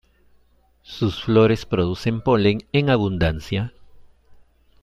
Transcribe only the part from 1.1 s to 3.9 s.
flores producen polen en abundancia.